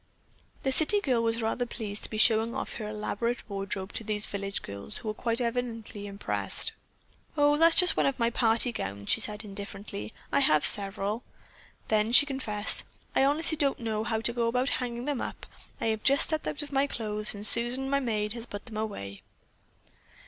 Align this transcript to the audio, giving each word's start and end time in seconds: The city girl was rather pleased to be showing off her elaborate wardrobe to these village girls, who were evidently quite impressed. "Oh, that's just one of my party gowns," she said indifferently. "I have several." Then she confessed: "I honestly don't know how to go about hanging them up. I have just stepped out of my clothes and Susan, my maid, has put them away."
The 0.63 0.71
city 0.71 0.99
girl 0.99 1.21
was 1.21 1.43
rather 1.43 1.67
pleased 1.67 2.03
to 2.05 2.09
be 2.09 2.17
showing 2.17 2.55
off 2.55 2.73
her 2.77 2.87
elaborate 2.87 3.47
wardrobe 3.47 3.93
to 3.93 4.03
these 4.03 4.25
village 4.25 4.63
girls, 4.63 4.97
who 4.97 5.09
were 5.09 5.31
evidently 5.39 6.01
quite 6.01 6.09
impressed. 6.09 6.71
"Oh, 7.37 7.55
that's 7.55 7.75
just 7.75 7.95
one 7.95 8.07
of 8.07 8.17
my 8.17 8.31
party 8.31 8.71
gowns," 8.71 9.11
she 9.11 9.21
said 9.21 9.43
indifferently. 9.43 10.11
"I 10.31 10.39
have 10.39 10.65
several." 10.65 11.21
Then 11.89 12.11
she 12.13 12.25
confessed: 12.25 12.83
"I 13.15 13.23
honestly 13.23 13.57
don't 13.57 13.77
know 13.77 14.03
how 14.03 14.21
to 14.21 14.33
go 14.33 14.47
about 14.47 14.69
hanging 14.69 15.05
them 15.05 15.21
up. 15.21 15.45
I 15.79 15.85
have 15.93 16.01
just 16.01 16.23
stepped 16.23 16.47
out 16.47 16.63
of 16.63 16.71
my 16.71 16.87
clothes 16.87 17.35
and 17.35 17.45
Susan, 17.45 17.87
my 17.87 17.99
maid, 17.99 18.33
has 18.33 18.47
put 18.47 18.65
them 18.65 18.77
away." 18.77 19.21